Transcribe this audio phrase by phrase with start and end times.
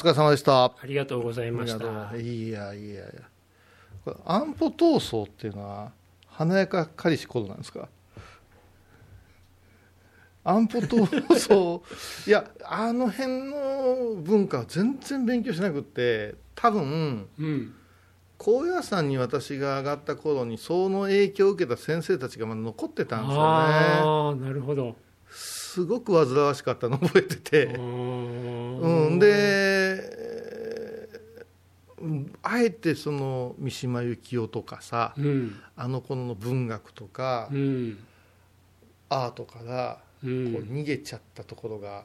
[0.00, 0.64] 疲れ様でした。
[0.64, 1.84] ありがとうございました。
[2.16, 3.04] いやいやいや
[4.02, 5.92] これ安保闘争っていうのは
[6.26, 7.88] 華やかかりし頃なんですか？
[10.42, 11.82] 安保闘争
[12.26, 17.74] いやあの辺の文化は全然勉強しなくって多分うん。
[18.38, 23.42] 高野山に私が上がった頃にその影響を受けた先生たちがまだ残ってたんですよね。
[23.42, 24.96] ああなるほど。
[25.28, 29.59] すごく煩わしかったの覚えてて、ううん、でうん
[32.42, 35.60] あえてその三島由紀夫とかさうん。
[35.76, 37.98] あの頃の文学とかうん。
[39.08, 42.04] アートからうこうん逃げちゃったところが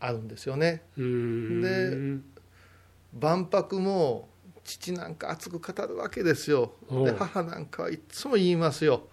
[0.00, 0.82] あるんですよね。
[0.96, 1.60] うん。
[1.62, 2.22] で
[3.18, 4.28] 万博も
[4.64, 6.74] 父なんか熱く語るわけですよ。
[6.90, 9.08] で母なんかはいつも言いますよ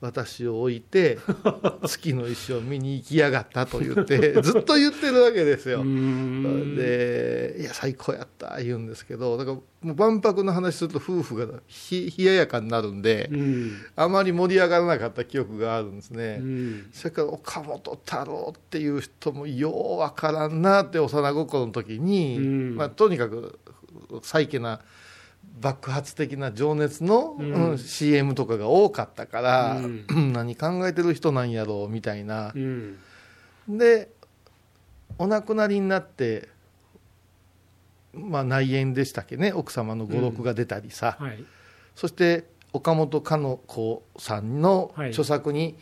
[0.00, 1.18] 私を置いて
[1.84, 5.80] 月の石を見に行きやがったと言ってずっと言ってるわけですよ。
[5.80, 6.76] うん。
[6.76, 13.72] で「いや最高やった」言うんですけどだからもう万博の話すると夫婦がひ冷ややかになるんでうん。
[13.96, 16.86] あまり盛り上がらなかった記憶があるんですね、うん。
[16.92, 22.76] それから岡本太郎っていう人もようわからんなって幼心の時に、うん。
[22.76, 23.58] まあ、とにかく
[24.22, 24.80] 再起な
[25.60, 27.70] 爆発的な情熱の、うん。
[27.70, 30.32] うん CM とかが多かったから、うん。
[30.32, 32.52] 何考えてる人なんやろうみたいな。
[32.54, 32.98] う、ん。
[33.68, 34.10] で
[35.18, 36.48] お亡くなりになって、
[38.14, 41.44] まあ、内縁でしたっけね奥様の語録が出たりさ、はい。
[41.94, 45.08] そして岡本かの子さんのはい。
[45.10, 45.76] 著作に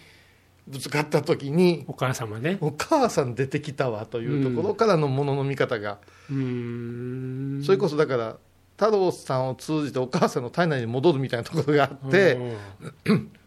[0.67, 2.59] ぶつかった時に、お母様ね。
[2.61, 7.63] お母さん出てきたわというところからのものの見方が、うん。
[7.65, 8.37] それこそだから
[8.79, 12.39] 太郎さんを通じてお母さんの体内に戻るみたいなところがあって、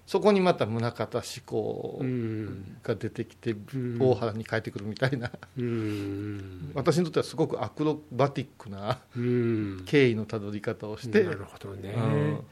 [0.07, 5.31] そこにまた宗像志功うんが出てきて、ん大原に帰ってくるみたいな。
[5.55, 6.71] うん。
[6.73, 9.83] 私にとってはすごくアクロバティックなうん。
[9.85, 12.43] 経緯のたどり方をして、なるほどね、うん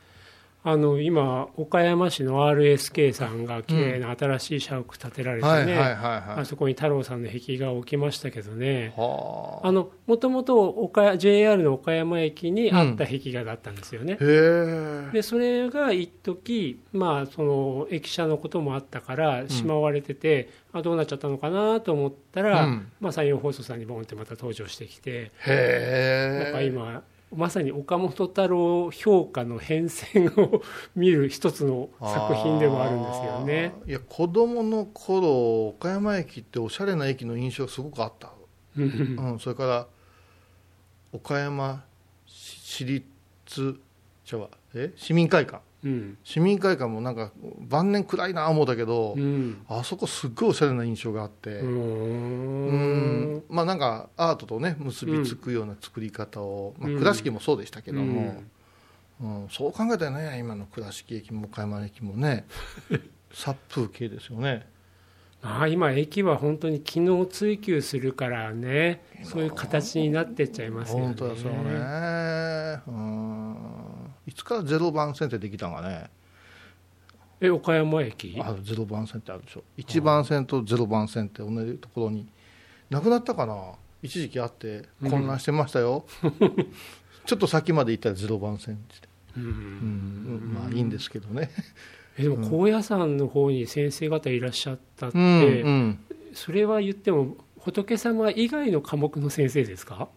[0.69, 8.94] あの今岡山市の RSK さんが綺麗な新しい社屋建てられてね、あそこに太郎さんの壁画を置きましたけどね。
[8.97, 15.09] もともと JR の岡山駅にあった壁画だったんですよね、へえ。
[15.13, 22.91] でそれが一時まあその駅舎のこともあったからしまわれてて、あどうなっちゃったのかなと思ったら、うん。
[22.99, 27.03] まあ、山陽放送さんにボンってまた登場してきて、なんか今
[27.35, 30.61] まさに岡本太郎評価の変遷を
[30.95, 33.73] 見る一つの作品でもあるんですよね。
[33.85, 38.31] いや子供の頃岡山駅っておしゃれな駅の印象がすごくあった、
[38.77, 39.31] うん。
[39.33, 39.87] うん、それから
[41.11, 41.83] 岡山
[42.25, 43.79] 市市立
[44.23, 44.93] ちゃうわえ？
[44.95, 46.17] 市民会館うん。
[46.23, 49.61] 市民会館もなんか晩年暗いな思うたけど、うん。
[49.67, 53.35] あそこすっごいおしゃれな印象があって、うん。
[53.38, 53.43] ん。
[53.49, 58.35] まあなんかアートとね結びつくような作り方を、まあ、うん倉敷もそうでしたけども、
[59.21, 59.43] うん。
[59.43, 59.49] うん。
[59.49, 62.45] そう考えたらね今の倉敷駅も岡山駅もね
[63.31, 64.67] 殺風景ですよね。
[65.41, 71.05] まあ今駅は本当に機能追求するからねそういう形になってっちゃいますよね。
[71.05, 71.57] 本当だそうね。
[72.87, 73.26] うん。
[73.26, 73.26] い
[74.37, 76.09] つからゼロ番線ってできたんかね。
[77.41, 78.39] え岡山駅？
[78.39, 79.63] あゼロ番線ってあるでしょ。
[79.77, 82.27] 1番線とゼロ番線って同じところに
[82.89, 83.73] なくなったかな。
[84.01, 86.05] 一時期あって混乱してましたよ、
[87.25, 89.43] ちょっと先まで行ったらゼロ番線って、うん。
[89.43, 90.53] うん。
[90.53, 91.49] まあいいんですけどね。
[92.17, 95.99] えでも高野山の方に先生方いらっしゃったって、うんうん。
[96.33, 100.09] それは言っても仏様以外の科目の先生ですか、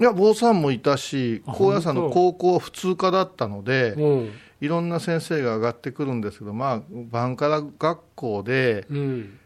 [0.00, 4.30] いや坊さんもいたしあ高野山の高校は普通科だったのでうん。
[4.60, 9.38] いろんな先生が上がってくるんですけどまあバンカラ学校でうん。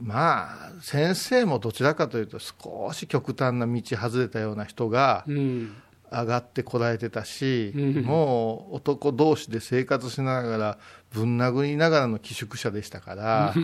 [0.00, 5.74] まあ先生もどちらかというと少し極端な道外れたような人がうん。
[6.10, 8.02] 上がってこられてたし、うん。
[8.02, 10.78] もう男同士で生活しながら
[11.10, 13.54] ぶん殴りながらの寄宿舎でしたから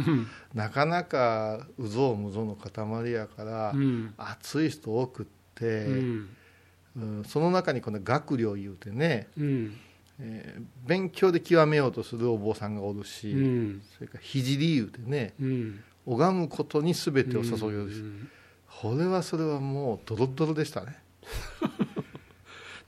[0.53, 4.13] なかなかうぞうむぞうの塊やから、うん。
[4.19, 6.29] 熱い人多くって、うん。
[6.97, 7.25] うん。
[7.25, 9.77] その中にこの学寮いうてね、うん
[10.21, 13.83] えー勉強で極めようとするお坊さんがおるし、うん。
[13.97, 15.85] それから聖いうてねうん。
[16.07, 18.29] 拝むことに全てを注ぐようし、ん
[18.81, 20.99] これはそれはもうドロドロでしたね。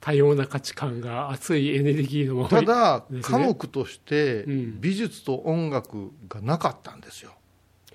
[0.01, 4.81] 多様な価値観が熱いエネルギーのままただ、科目としてうん。
[4.81, 7.33] 美術と音楽がなかったんですよ。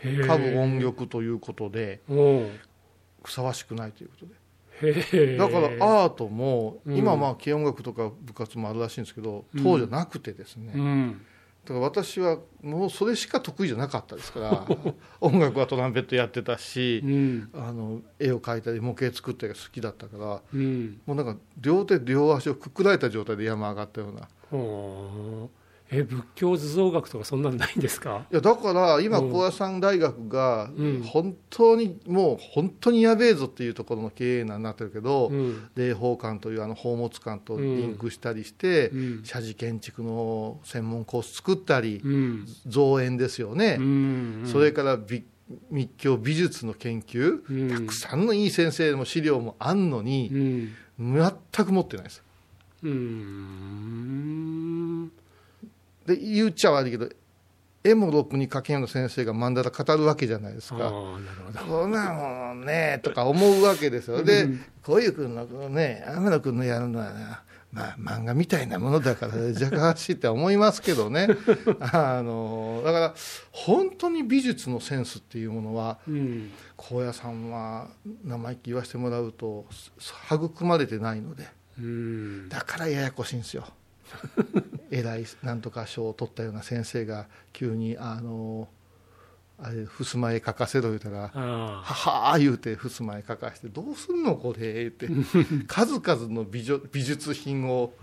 [0.03, 2.13] 歌舞音力ということでう。
[2.15, 2.59] ん
[3.23, 4.33] ふさわしくないということで
[5.37, 5.67] だから
[6.03, 6.97] アートも、うん。
[6.97, 9.63] 今まあ軽音楽とか部活もあるらしいんですけどうん。
[9.63, 11.21] 当時はなくてですね、うん。
[11.65, 14.65] から私はもうそれしか得意じゃなかったですから
[15.21, 17.49] 音楽はトランペットやってたし、うん。
[17.53, 20.99] あの絵を描いたり模型作ったりが好きだったからうん。
[21.05, 24.27] もうなんか両手両足をくくられた状態で山上がったような
[25.93, 28.25] え仏教図像学とかそんなんないんですか？
[28.31, 29.31] いやだから今うん。
[29.31, 31.01] 高野山大学がうん。
[31.03, 35.67] 本当にもう本当にやべえぞっていうところの経営になってるけど、うん。
[35.75, 39.21] 霊宝館というあの宝物館とリンクしたりして、うん。
[39.25, 42.47] 社寺建築の専門コース作ったり、うん。
[42.67, 44.43] 造園ですよね、うん。
[44.45, 45.25] それから美
[45.69, 47.69] 密教美術の研究、うん。
[47.69, 50.71] たくさんのいい先生も資料もあんのうに、ん。
[50.97, 52.23] 全く持ってないです。
[52.83, 55.11] うん
[56.05, 57.09] で言っちゃ悪いけど
[57.83, 60.77] 絵もろくに描けんような先生が曼荼羅語るわけじゃないですか。
[60.77, 61.81] ああなるほど。
[61.81, 64.23] こんなもんねとか思うわけですよ。
[64.23, 64.65] でうん。
[64.83, 71.27] こういう君のね天野君のやるのはなまあ漫画みたいなものだから 若干しいって思いますけどね。
[71.91, 73.15] あのだから
[73.51, 76.51] 本当に美術のセンスっていうものはうん。
[76.77, 77.87] 高野さんは
[78.23, 79.65] 生意気言わせてもらうと
[80.29, 81.47] 育まれてないので。
[81.79, 82.49] うん。
[82.49, 83.65] だからややこしいんですよ
[84.91, 88.67] 偉いなんとか賞を取ったような先生が急にあの
[89.57, 91.81] あれ襖絵描かせろ言うたらああ。
[91.81, 95.07] ははー言うて襖絵描かしてどうすんのこれ言って
[95.67, 97.93] 数々の美女美術品を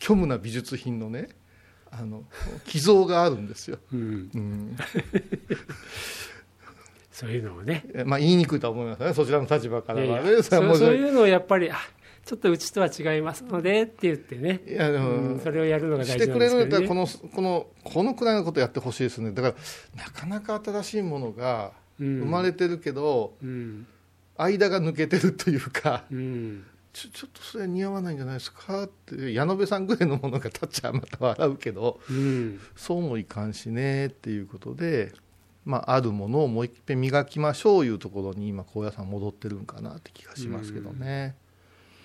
[0.00, 1.28] 虚無な美術品のね
[1.92, 2.24] あの
[2.66, 4.30] 寄贈があるんですよ、うん。
[4.32, 4.76] うん。
[7.12, 7.84] そういうのをね。
[8.06, 9.12] まあ、言いにくいとは思いますね。
[9.12, 10.62] そちらの立場からはいねそう
[10.94, 11.76] いうのをやっぱりあ
[12.24, 19.32] ちょっとうちとは違いますのでって言ってね、いやでもうんそれをやるのがして大事なんくれるんだったらですけどねこのこのこのくらいのことやってほしいですね。
[19.32, 19.48] だか
[19.96, 22.20] らなかなか新しいものがうん。
[22.20, 23.86] 生まれてるけど、うん。
[24.36, 26.64] 間が抜けてるというかうん。
[26.92, 32.60] ちょちょっとそれ似合わないんじゃないですかって矢野部さんぐらいのものが立っちゃまた笑うけどうん。
[32.74, 35.12] そうもいかんしねっていうことで、
[35.64, 41.36] まあ、あるものをもう一遍磨きましょういうところに今高野山戻ってるんかなって気がしますけどね。
[41.36, 41.49] ま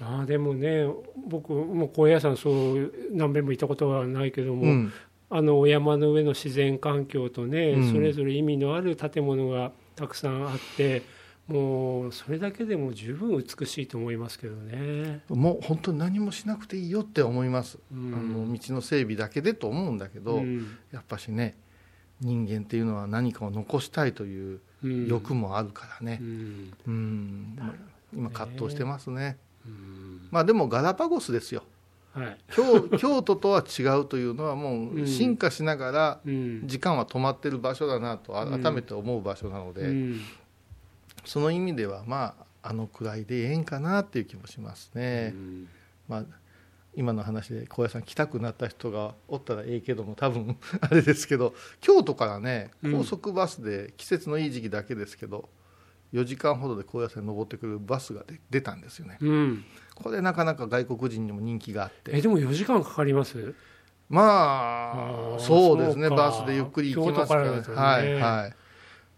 [0.02, 0.88] あでもね
[1.28, 4.94] 僕も高野山そう何遍も行ったことはないけども、うん。
[5.28, 7.92] あのお山の上の自然環境とね、うん。
[7.92, 11.02] それぞれ意味のある建物がたくさんあって
[11.48, 15.22] もうそれだけでも十分美しいと思いますけどね。
[15.30, 18.14] もう本当に何もしなくていいよって思います、うん。
[18.14, 20.78] あの道の整備だけでと思うんだけど、うん。
[20.92, 21.56] やっぱしね
[22.22, 25.08] 人間っていうのは何かを残したいといううん。
[25.08, 26.20] 欲もあるからね。
[26.22, 26.74] う、ん。
[26.86, 27.60] うん。
[28.14, 29.38] 今葛藤してますね。
[29.40, 29.45] うん
[30.32, 31.64] まあでもガラパゴスですよ。
[32.14, 32.38] はい。
[32.52, 35.08] 京京都とは違うというのはもううん。
[35.08, 36.62] 進化しながらうん。
[36.66, 38.62] 時間は止まってる場所だなとうん。
[38.62, 40.22] 改めて思う場所なので、うん。
[41.26, 45.68] その意味ではまああのくらいでええんかなっていう気もしますね、うん。
[46.08, 46.24] まあ
[46.96, 52.92] 今の話で高野山来たくなった人がおったらええけども多分 あれですけど京都からねうん。
[52.94, 55.50] 高速バスで季節のいい時期だけですけど、
[56.16, 59.18] 4時間ほどで高野山に登ってくるバスがで出たんですよね。
[59.20, 59.66] うん。
[59.96, 62.12] これなかなか外国人にも人気があって。
[62.14, 63.54] えでも4時間かかります？
[64.08, 66.10] まあそうですね。
[66.10, 67.44] バスでゆっくり行きますから。
[67.44, 68.14] 京都からね。
[68.14, 68.54] はいはい。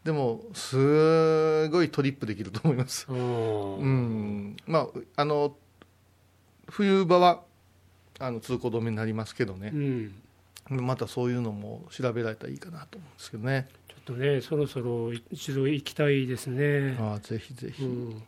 [0.04, 3.06] でもすごいトリップできると思います。
[3.10, 4.58] うんうん。
[4.66, 4.88] まあ
[5.22, 5.56] あの
[6.70, 7.44] 冬場は
[8.20, 9.72] あの通行止めになりますけどね。
[9.74, 10.14] う、ん。
[10.70, 13.68] またそういうのも調べられたらいいかなと思うんですけどね。
[13.90, 18.24] ちょっとねそろそろ一度行きたいですね、ああぜひぜひ、うん、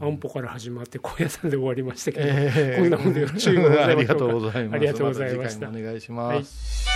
[0.00, 0.08] うん。
[0.08, 4.74] 安保から始まって高野山で終わりましたけど、ええこんなもんでよろしいでございましょうかありがとうございます。
[4.74, 5.66] ありがとうございました。
[5.66, 6.93] た次回もお願いします、はい